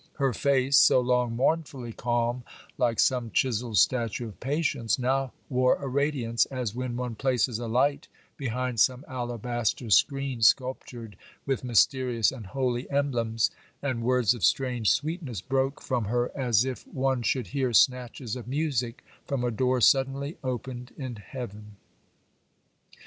[0.13, 2.43] Her face, so long mournfully calm,
[2.75, 7.67] like some chiselled statue of Patience, now wore a radiance, as when one places a
[7.67, 14.89] light behind some alabaster screen sculptured with mysterious and holy emblems, and words of strange
[14.89, 19.79] sweetness broke from her, as if one should hear snatches of music from a door
[19.79, 21.75] suddenly opened in heaven.